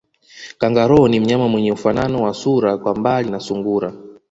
[0.57, 3.93] Kangaroo ni mnyama mwenye ufanano wa sura kwa mbali na sungura